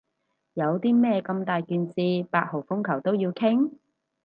[0.55, 3.69] 有啲咩咁大件事八號風球都要傾？